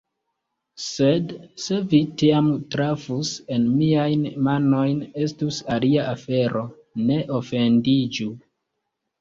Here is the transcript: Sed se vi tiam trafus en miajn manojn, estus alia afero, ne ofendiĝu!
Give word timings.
Sed 0.83 1.33
se 1.65 1.77
vi 1.91 1.99
tiam 2.21 2.47
trafus 2.75 3.33
en 3.57 3.67
miajn 3.75 4.23
manojn, 4.49 5.05
estus 5.27 5.61
alia 5.77 6.07
afero, 6.15 6.65
ne 7.11 7.23
ofendiĝu! 7.43 8.31